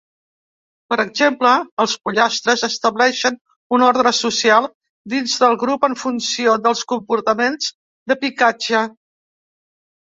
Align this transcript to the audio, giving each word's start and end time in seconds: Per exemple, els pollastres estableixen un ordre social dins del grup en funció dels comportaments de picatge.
Per 0.93 0.97
exemple, 1.01 1.51
els 1.83 1.93
pollastres 2.07 2.63
estableixen 2.69 3.37
un 3.77 3.85
ordre 3.89 4.15
social 4.21 4.69
dins 5.15 5.39
del 5.45 5.59
grup 5.67 5.89
en 5.91 5.97
funció 6.07 6.59
dels 6.67 6.83
comportaments 6.95 7.73
de 8.15 8.21
picatge. 8.27 8.85